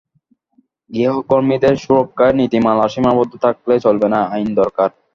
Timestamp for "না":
4.13-4.19